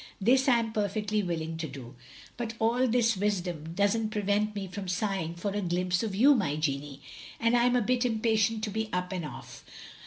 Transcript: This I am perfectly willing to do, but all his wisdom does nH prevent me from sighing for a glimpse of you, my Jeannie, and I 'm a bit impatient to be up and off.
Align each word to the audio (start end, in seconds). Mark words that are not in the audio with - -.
This 0.19 0.47
I 0.47 0.57
am 0.57 0.73
perfectly 0.73 1.21
willing 1.21 1.57
to 1.57 1.67
do, 1.67 1.93
but 2.35 2.55
all 2.57 2.87
his 2.87 3.17
wisdom 3.17 3.73
does 3.75 3.95
nH 3.95 4.09
prevent 4.09 4.55
me 4.55 4.65
from 4.65 4.87
sighing 4.87 5.35
for 5.35 5.51
a 5.51 5.61
glimpse 5.61 6.01
of 6.01 6.15
you, 6.15 6.33
my 6.33 6.55
Jeannie, 6.55 7.03
and 7.39 7.55
I 7.55 7.67
'm 7.67 7.75
a 7.75 7.83
bit 7.83 8.03
impatient 8.03 8.63
to 8.63 8.71
be 8.71 8.89
up 8.91 9.11
and 9.11 9.23
off. 9.23 9.63